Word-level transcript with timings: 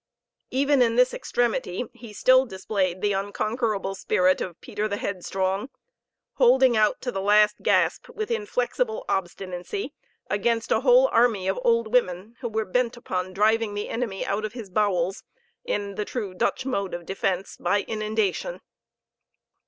Even 0.49 0.81
in 0.81 0.95
this 0.95 1.13
extremity 1.13 1.85
he 1.93 2.11
still 2.11 2.47
displayed 2.47 3.01
the 3.01 3.13
unconquerable 3.13 3.93
sprit 3.93 4.41
of 4.41 4.59
Peter 4.59 4.87
the 4.87 4.97
Headstrong 4.97 5.69
holding 6.37 6.75
out 6.75 6.99
to 7.01 7.11
the 7.11 7.21
last 7.21 7.57
gasp 7.61 8.09
with 8.09 8.31
inflexible 8.31 9.05
obstinacy 9.07 9.93
against 10.27 10.71
a 10.71 10.79
whole 10.79 11.07
army 11.11 11.47
of 11.47 11.59
old 11.63 11.93
women, 11.93 12.35
who 12.39 12.49
were 12.49 12.65
bent 12.65 12.97
upon 12.97 13.31
driving 13.31 13.75
the 13.75 13.89
enemy 13.89 14.25
out 14.25 14.43
of 14.43 14.53
his 14.53 14.71
bowels, 14.71 15.23
in 15.65 15.93
the 15.93 16.03
true 16.03 16.33
Dutch 16.33 16.65
mode 16.65 16.95
of 16.95 17.05
defense, 17.05 17.55
by 17.57 17.83
inundation. 17.83 18.59